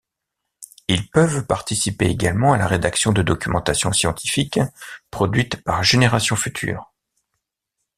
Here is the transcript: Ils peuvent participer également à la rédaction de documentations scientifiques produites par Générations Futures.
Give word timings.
Ils 0.87 1.07
peuvent 1.11 1.45
participer 1.45 2.07
également 2.07 2.53
à 2.53 2.57
la 2.57 2.65
rédaction 2.65 3.11
de 3.13 3.21
documentations 3.21 3.93
scientifiques 3.93 4.59
produites 5.11 5.61
par 5.63 5.83
Générations 5.83 6.35
Futures. 6.35 6.91